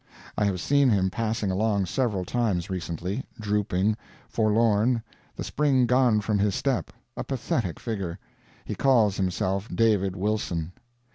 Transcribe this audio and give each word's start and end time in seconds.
I 0.35 0.45
have 0.45 0.59
seen 0.59 0.89
him 0.89 1.11
passing 1.11 1.51
along 1.51 1.85
several 1.85 2.25
times 2.25 2.71
recently 2.71 3.23
drooping, 3.39 3.95
forlorn, 4.27 5.03
the 5.35 5.43
spring 5.43 5.85
gone 5.85 6.21
from 6.21 6.39
his 6.39 6.55
step, 6.55 6.89
a 7.15 7.23
pathetic 7.23 7.79
figure. 7.79 8.17
He 8.65 8.73
calls 8.73 9.17
himself 9.17 9.69
David 9.71 10.15
Wilson. 10.15 10.71